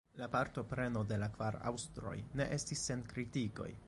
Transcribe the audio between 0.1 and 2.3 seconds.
La partopreno de la kvar aŭstroj